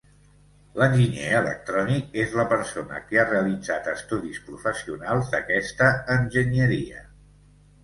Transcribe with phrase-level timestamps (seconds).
[0.77, 7.07] L'Enginyer electrònic és la persona que ha realitzat estudis professionals d'aquesta enginyeria.